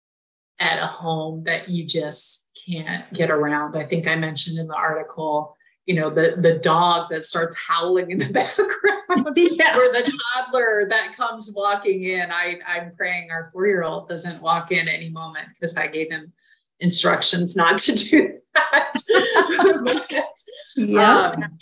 [0.63, 3.77] at a home that you just can't get around.
[3.77, 8.13] I think I mentioned in the article, you know, the the dog that starts howling
[8.13, 8.71] in the background,
[9.37, 9.77] yeah.
[9.77, 12.31] or the toddler that comes walking in.
[12.31, 16.13] I I'm praying our four year old doesn't walk in any moment because I gave
[16.13, 16.33] him
[16.79, 18.93] instructions not to do that.
[20.77, 21.33] yeah.
[21.35, 21.59] Um,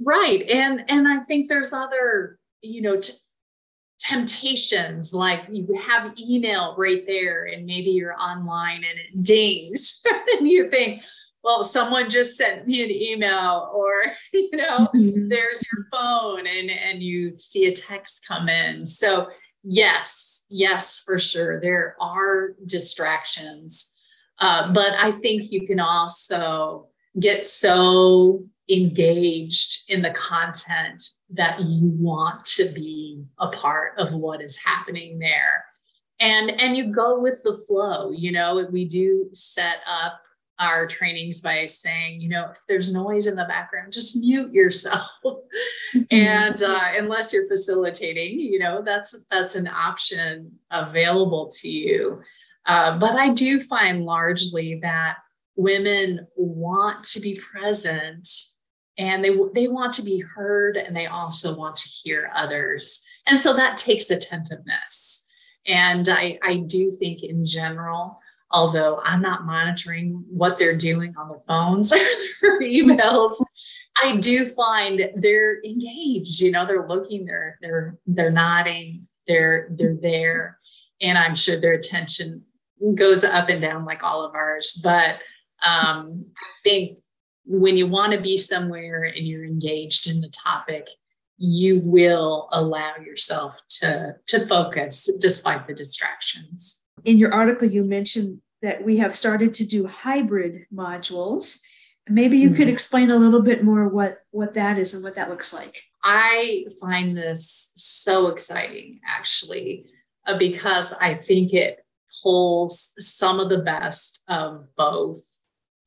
[0.00, 3.12] right, and and I think there's other you know t-
[4.08, 10.00] temptations like you have email right there and maybe you're online and it dings.
[10.38, 11.02] And you think
[11.42, 15.28] well someone just sent me an email or you know mm-hmm.
[15.28, 18.86] there's your phone and and you see a text come in.
[18.86, 19.28] So
[19.62, 23.90] yes yes for sure there are distractions.
[24.40, 26.88] Uh, but i think you can also
[27.20, 31.02] get so engaged in the content
[31.34, 35.64] that you want to be a part of what is happening there.
[36.20, 40.20] And and you go with the flow you know we do set up
[40.60, 45.08] our trainings by saying you know if there's noise in the background just mute yourself.
[46.10, 52.20] And uh, unless you're facilitating you know that's that's an option available to you.
[52.66, 55.16] Uh, but i do find largely that
[55.56, 58.28] women want to be present
[58.98, 63.00] and they they want to be heard and they also want to hear others.
[63.26, 65.26] And so that takes attentiveness.
[65.66, 68.18] And i i do think in general
[68.50, 71.98] although i'm not monitoring what they're doing on the phones or
[72.42, 73.42] their emails
[74.02, 79.96] i do find they're engaged you know they're looking they're they're they're nodding they're they're
[80.00, 80.58] there.
[81.00, 82.42] And i'm sure their attention
[82.94, 84.78] goes up and down like all of ours.
[84.82, 85.16] But
[85.64, 86.98] um, i think
[87.44, 90.86] when you want to be somewhere and you're engaged in the topic,
[91.36, 96.80] you will allow yourself to, to focus despite the distractions.
[97.04, 101.60] In your article, you mentioned that we have started to do hybrid modules.
[102.08, 102.56] Maybe you mm-hmm.
[102.56, 105.82] could explain a little bit more what, what that is and what that looks like.
[106.02, 109.86] I find this so exciting, actually,
[110.26, 111.84] uh, because I think it
[112.22, 115.22] pulls some of the best of both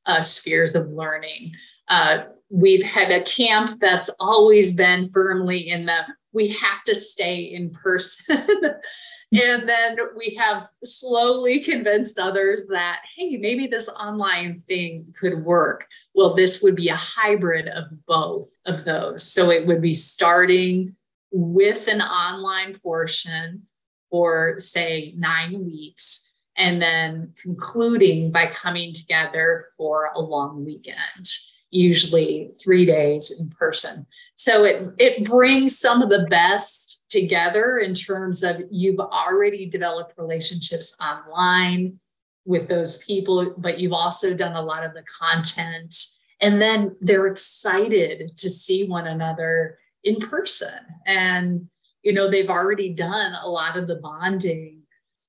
[0.07, 1.51] uh, spheres of learning.
[1.87, 6.01] Uh, we've had a camp that's always been firmly in the
[6.33, 8.47] we have to stay in person
[9.33, 15.85] and then we have slowly convinced others that, hey, maybe this online thing could work.
[16.15, 19.23] Well, this would be a hybrid of both of those.
[19.23, 20.95] So it would be starting
[21.31, 23.63] with an online portion
[24.09, 26.26] for, say, nine weeks,
[26.57, 31.29] and then concluding by coming together for a long weekend,
[31.69, 34.05] usually three days in person.
[34.35, 40.13] So it, it brings some of the best together in terms of you've already developed
[40.17, 41.99] relationships online
[42.45, 45.95] with those people, but you've also done a lot of the content.
[46.39, 50.79] And then they're excited to see one another in person.
[51.05, 51.67] And,
[52.03, 54.76] you know, they've already done a lot of the bonding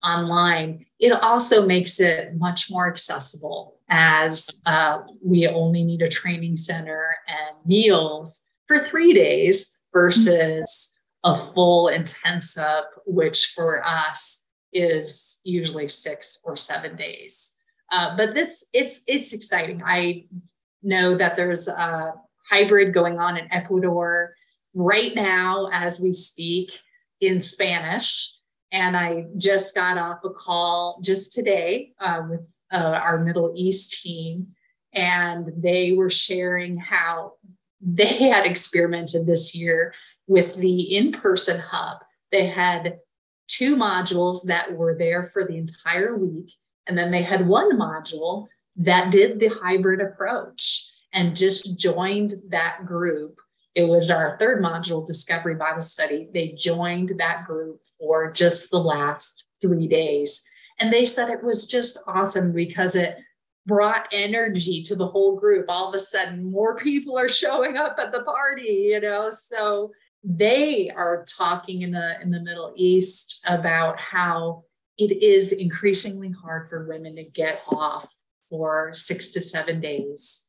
[0.03, 0.87] online.
[0.99, 7.17] It also makes it much more accessible as uh, we only need a training center
[7.27, 10.95] and meals for three days versus
[11.25, 17.55] a full intensive, which for us is usually six or seven days.
[17.91, 19.83] Uh, but this it's it's exciting.
[19.85, 20.27] I
[20.83, 22.15] know that there's a
[22.51, 24.35] hybrid going on in Ecuador
[24.75, 26.79] right now as we speak
[27.21, 28.35] in Spanish.
[28.71, 32.41] And I just got off a call just today uh, with
[32.73, 34.49] uh, our Middle East team,
[34.93, 37.33] and they were sharing how
[37.81, 39.95] they had experimented this year
[40.27, 41.99] with the in person hub.
[42.31, 42.99] They had
[43.49, 46.53] two modules that were there for the entire week.
[46.87, 48.47] And then they had one module
[48.77, 53.39] that did the hybrid approach and just joined that group.
[53.79, 56.29] It was our third module, Discovery Bible Study.
[56.35, 60.43] They joined that group for just the last three days.
[60.81, 63.19] And they said it was just awesome because it
[63.67, 65.67] brought energy to the whole group.
[65.69, 69.31] All of a sudden, more people are showing up at the party, you know.
[69.31, 69.93] So
[70.25, 74.65] they are talking in the in the Middle East about how
[74.97, 78.13] it is increasingly hard for women to get off
[78.51, 80.49] for six to seven days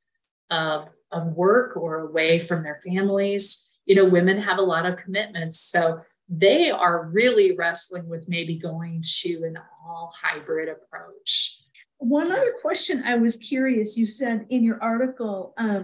[0.50, 3.70] of, of work or away from their families.
[3.86, 5.60] You know, women have a lot of commitments.
[5.60, 11.64] So they are really wrestling with maybe going to an all hybrid approach.
[11.98, 15.84] One other question I was curious you said in your article, um,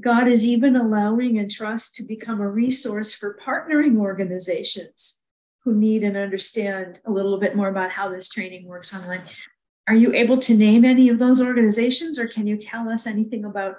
[0.00, 5.20] God is even allowing Entrust to become a resource for partnering organizations
[5.64, 9.22] who need and understand a little bit more about how this training works online.
[9.88, 13.44] Are you able to name any of those organizations, or can you tell us anything
[13.44, 13.78] about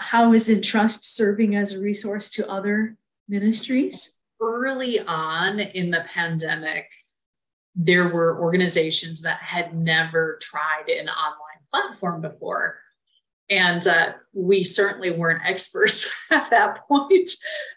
[0.00, 2.96] how is Entrust serving as a resource to other
[3.28, 4.18] ministries?
[4.40, 6.90] Early on in the pandemic,
[7.74, 12.78] there were organizations that had never tried an online platform before
[13.50, 17.30] and uh, we certainly weren't experts at that point.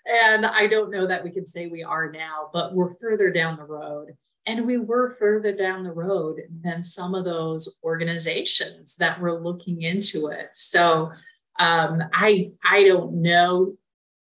[0.05, 3.57] And I don't know that we can say we are now, but we're further down
[3.57, 4.15] the road.
[4.45, 9.81] And we were further down the road than some of those organizations that were looking
[9.81, 10.49] into it.
[10.51, 11.11] So
[11.59, 13.75] um, I I don't know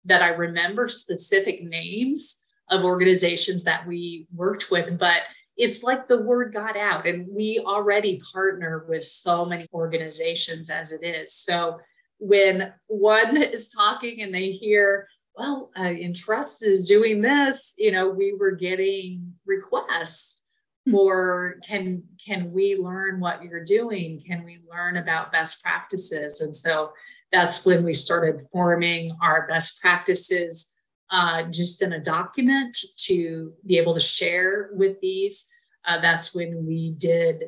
[0.04, 2.38] that I remember specific names
[2.70, 5.20] of organizations that we worked with, but
[5.56, 10.92] it's like the word got out and we already partner with so many organizations as
[10.92, 11.34] it is.
[11.34, 11.78] So
[12.18, 18.06] when one is talking and they hear well uh, entrust is doing this you know
[18.10, 20.42] we were getting requests
[20.84, 20.92] hmm.
[20.92, 24.22] for can can we learn what you're doing?
[24.24, 26.40] Can we learn about best practices?
[26.40, 26.92] And so
[27.32, 30.72] that's when we started forming our best practices
[31.10, 35.46] uh, just in a document to be able to share with these.
[35.84, 37.44] Uh, that's when we did,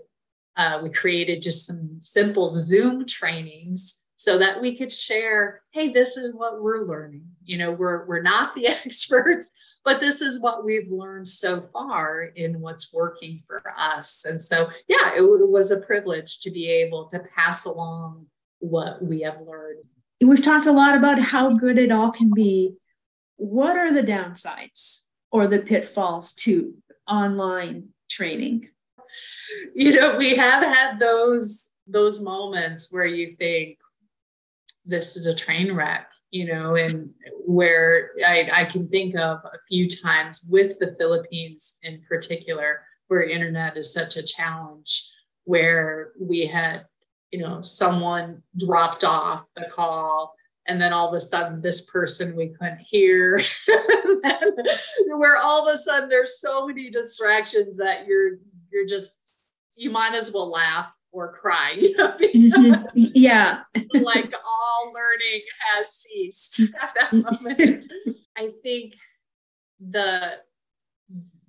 [0.56, 6.16] uh, we created just some simple Zoom trainings so that we could share, hey, this
[6.16, 7.26] is what we're learning.
[7.44, 9.50] You know, we're, we're not the experts,
[9.84, 14.24] but this is what we've learned so far in what's working for us.
[14.24, 18.26] And so, yeah, it, it was a privilege to be able to pass along
[18.64, 19.84] what we have learned.
[20.20, 22.74] We've talked a lot about how good it all can be
[23.36, 26.74] what are the downsides or the pitfalls to
[27.08, 28.68] online training?
[29.74, 33.78] You know, we have had those those moments where you think
[34.86, 37.10] this is a train wreck, you know, and
[37.46, 43.22] where I, I can think of a few times with the Philippines in particular, where
[43.22, 45.10] internet is such a challenge,
[45.44, 46.86] where we had,
[47.34, 50.36] you know, someone dropped off the call
[50.68, 53.42] and then all of a sudden this person we couldn't hear.
[55.08, 58.38] Where all of a sudden there's so many distractions that you're
[58.70, 59.10] you're just
[59.76, 62.84] you might as well laugh or cry you know mm-hmm.
[62.94, 63.62] yeah.
[63.94, 65.42] like all learning
[65.74, 67.92] has ceased at that moment.
[68.36, 68.94] I think
[69.80, 70.34] the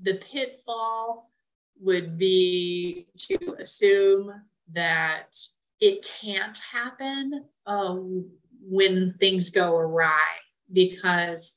[0.02, 1.32] the pitfall
[1.80, 4.34] would be to assume
[4.74, 5.38] that
[5.80, 8.30] it can't happen um,
[8.62, 10.26] when things go awry
[10.72, 11.56] because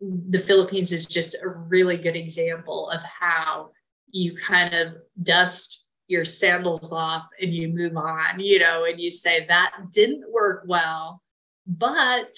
[0.00, 3.70] the Philippines is just a really good example of how
[4.10, 9.10] you kind of dust your sandals off and you move on, you know, and you
[9.10, 11.22] say that didn't work well,
[11.66, 12.34] but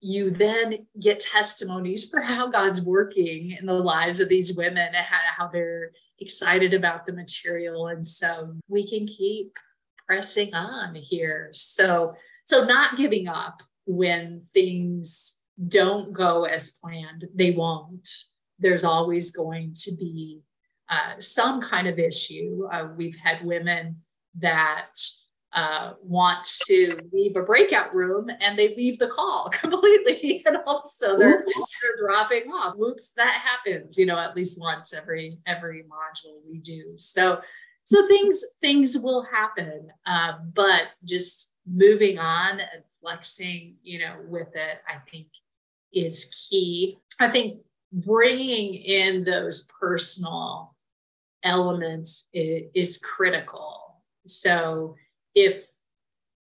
[0.00, 4.96] you then get testimonies for how God's working in the lives of these women and
[5.38, 7.86] how, they're excited about the material.
[7.86, 9.52] And so we can keep
[10.12, 11.48] pressing on here.
[11.54, 15.38] So, so not giving up when things
[15.68, 18.06] don't go as planned, they won't.
[18.58, 20.42] There's always going to be
[20.90, 22.68] uh, some kind of issue.
[22.70, 24.02] Uh, we've had women
[24.38, 24.90] that
[25.54, 31.18] uh, want to leave a breakout room and they leave the call completely and also
[31.18, 36.40] they're, they're dropping off whoops that happens you know at least once every every module
[36.50, 37.38] we do so
[37.84, 44.48] so things things will happen uh, but just moving on and flexing you know with
[44.54, 45.26] it i think
[45.92, 46.98] is key.
[47.18, 47.60] I think
[47.92, 50.74] bringing in those personal
[51.42, 54.02] elements is, is critical.
[54.26, 54.96] So
[55.34, 55.64] if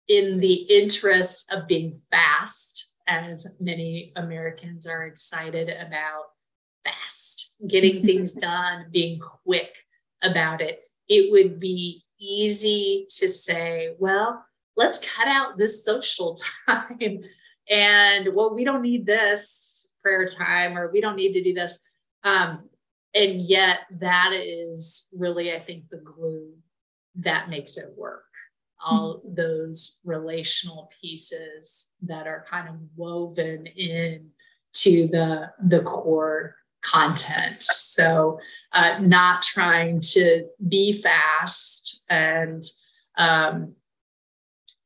[0.08, 6.26] in the interest of being fast, as many Americans are excited about
[6.84, 9.76] fast, getting things done, being quick
[10.22, 10.82] about it,
[11.12, 14.46] it would be easy to say, well,
[14.78, 16.40] let's cut out this social
[16.70, 17.20] time.
[17.70, 21.78] And well, we don't need this prayer time, or we don't need to do this.
[22.24, 22.70] Um,
[23.14, 26.54] and yet, that is really, I think, the glue
[27.16, 28.24] that makes it work
[28.84, 34.30] all those relational pieces that are kind of woven in
[34.74, 37.64] to the the core content.
[37.64, 38.40] So
[38.74, 42.64] uh, not trying to be fast and
[43.18, 43.76] um,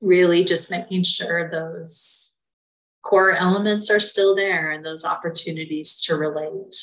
[0.02, 2.36] really just making sure those
[3.04, 6.76] core elements are still there and those opportunities to relate.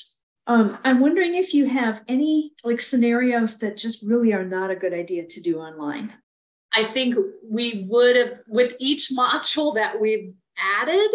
[0.48, 4.76] Um, i'm wondering if you have any like scenarios that just really are not a
[4.76, 6.12] good idea to do online.
[6.74, 7.16] I think
[7.48, 11.10] we would have, with each module that we've added,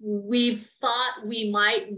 [0.00, 1.88] we've thought we might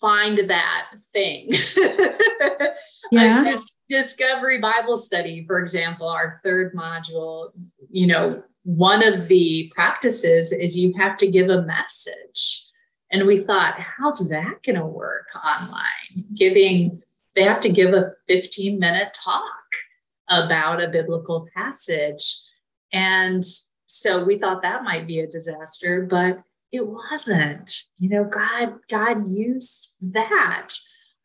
[0.00, 1.52] find that thing.
[3.10, 3.44] yeah.
[3.44, 7.50] Dis- Discovery Bible Study, for example, our third module,
[7.90, 12.66] you know, one of the practices is you have to give a message.
[13.12, 16.24] And we thought, how's that going to work online?
[16.34, 17.00] Giving,
[17.36, 19.44] they have to give a 15 minute talk
[20.28, 22.40] about a biblical passage.
[22.92, 23.44] And
[23.86, 26.42] so we thought that might be a disaster, but
[26.76, 27.70] it wasn't.
[27.98, 30.68] You know, God, God used that.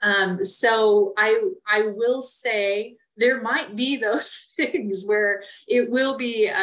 [0.01, 6.47] Um, so I I will say there might be those things where it will be
[6.47, 6.53] a,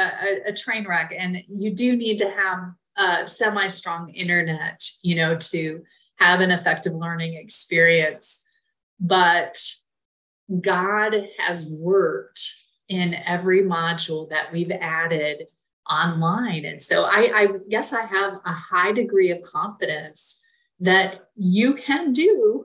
[0.46, 5.36] a, a train wreck, and you do need to have a semi-strong internet, you know,
[5.36, 5.82] to
[6.16, 8.44] have an effective learning experience.
[8.98, 9.62] But
[10.60, 12.40] God has worked
[12.88, 15.46] in every module that we've added
[15.88, 16.64] online.
[16.64, 20.40] And so I, I guess I have a high degree of confidence
[20.80, 22.64] that you can do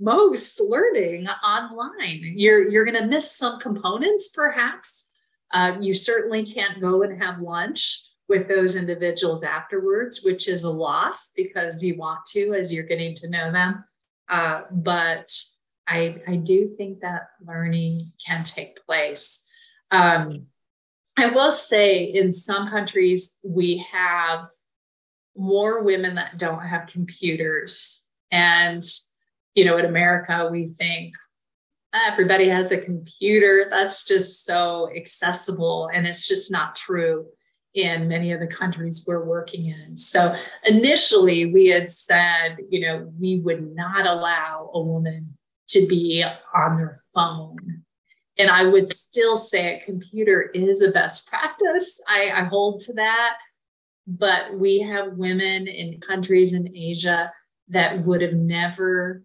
[0.00, 2.34] most learning online.
[2.36, 5.08] You're, you're going to miss some components, perhaps.
[5.52, 10.70] Uh, you certainly can't go and have lunch with those individuals afterwards, which is a
[10.70, 13.84] loss because you want to as you're getting to know them.
[14.28, 15.30] Uh, but
[15.86, 19.44] I, I do think that learning can take place.
[19.90, 20.46] Um,
[21.16, 24.48] I will say in some countries, we have
[25.36, 28.04] more women that don't have computers.
[28.30, 28.84] And,
[29.54, 31.14] you know, in America, we think
[31.92, 33.68] ah, everybody has a computer.
[33.70, 35.88] That's just so accessible.
[35.92, 37.26] And it's just not true
[37.74, 39.96] in many of the countries we're working in.
[39.96, 40.34] So
[40.64, 45.36] initially, we had said, you know, we would not allow a woman
[45.68, 47.83] to be on their phone.
[48.36, 52.00] And I would still say a computer is a best practice.
[52.08, 53.36] I, I hold to that.
[54.06, 57.32] But we have women in countries in Asia
[57.68, 59.22] that would have never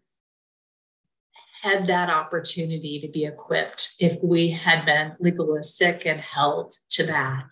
[1.61, 7.51] had that opportunity to be equipped if we had been legalistic and held to that.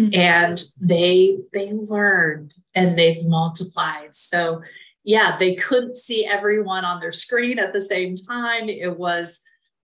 [0.00, 0.14] Mm-hmm.
[0.14, 4.14] And they they learned and they've multiplied.
[4.14, 4.62] So
[5.04, 8.68] yeah, they couldn't see everyone on their screen at the same time.
[8.68, 9.40] It was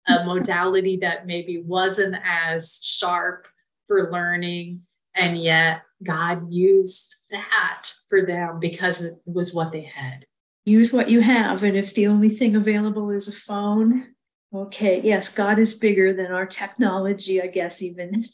[0.08, 3.46] a modality that maybe wasn't as sharp
[3.86, 4.82] for learning.
[5.14, 10.24] And yet God used that for them because it was what they had.
[10.64, 11.62] use what you have.
[11.62, 14.08] And if the only thing available is a phone,
[14.54, 18.26] okay, yes, God is bigger than our technology, I guess, even.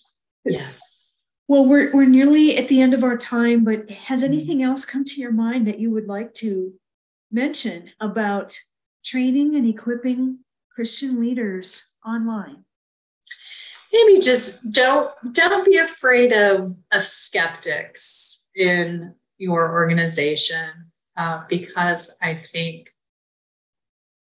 [0.45, 1.22] Yes.
[1.49, 5.05] Well, we're, we're nearly at the end of our time, but has anything else come
[5.05, 6.75] to your mind that you would like to
[7.31, 8.57] mention about
[9.05, 10.39] training and equipping
[10.75, 12.64] Christian leaders online?
[13.93, 22.35] Maybe just don't don't be afraid of, of skeptics in your organization uh, because I
[22.53, 22.91] think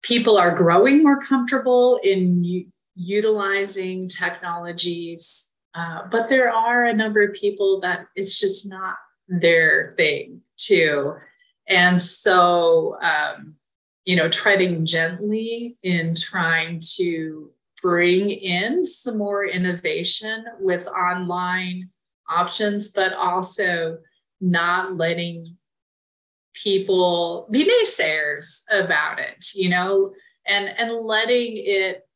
[0.03, 7.23] people are growing more comfortable in u- utilizing technologies, uh, but there are a number
[7.23, 8.97] of people that it's just not
[9.29, 11.15] their thing too.
[11.69, 13.55] And so, um,
[14.05, 17.51] you know, treading gently in trying to
[17.83, 21.91] bring in some more innovation with online
[22.29, 23.99] options, but also
[24.41, 25.57] not letting
[26.55, 30.13] people be naysayers about it, you know,
[30.47, 32.07] and and letting it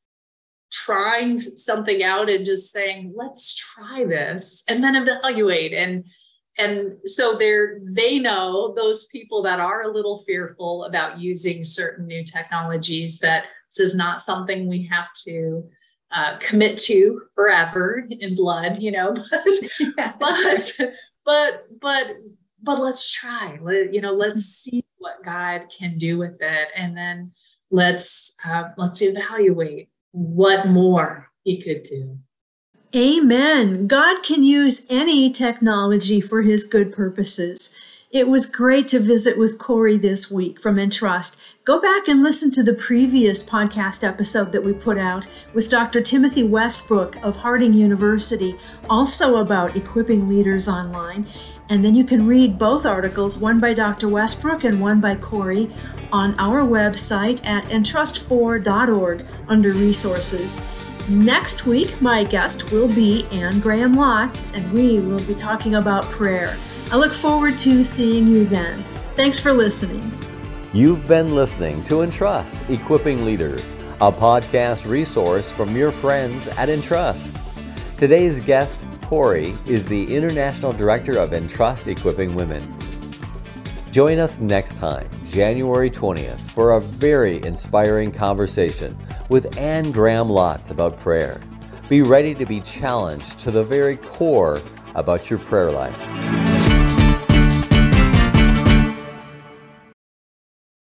[0.73, 6.05] trying something out and just saying, let's try this and then evaluate and
[6.59, 12.07] and so they're they know those people that are a little fearful about using certain
[12.07, 15.69] new technologies that this is not something we have to
[16.13, 19.47] uh, commit to forever in blood you know but
[20.19, 20.73] but
[21.25, 22.17] but but
[22.67, 23.59] but let's try.
[23.63, 26.69] Let, you know let's see what god can do with it.
[26.75, 27.33] And then
[27.71, 32.19] let's uh, let's evaluate what more he could do
[32.97, 33.89] Amen.
[33.89, 37.77] God can use any technology for his good purposes.
[38.11, 41.39] It was great to visit with Corrie this week from Entrust.
[41.67, 46.01] Go back and listen to the previous podcast episode that we put out with Dr.
[46.01, 48.57] Timothy Westbrook of Harding University,
[48.89, 51.27] also about equipping leaders online.
[51.69, 54.09] And then you can read both articles, one by Dr.
[54.09, 55.71] Westbrook and one by Corrie,
[56.11, 60.67] on our website at entrust4.org under resources.
[61.09, 66.03] Next week, my guest will be Anne Graham Lotz, and we will be talking about
[66.07, 66.57] prayer.
[66.91, 68.85] I look forward to seeing you then.
[69.15, 70.11] Thanks for listening.
[70.73, 77.37] You've been listening to Entrust Equipping Leaders, a podcast resource from your friends at Entrust.
[77.99, 82.61] Today's guest, Corrie, is the International Director of Entrust Equipping Women.
[83.93, 88.97] Join us next time, January 20th, for a very inspiring conversation
[89.29, 91.41] with Anne Graham Lotz about prayer.
[91.89, 94.61] Be ready to be challenged to the very core
[94.95, 96.46] about your prayer life.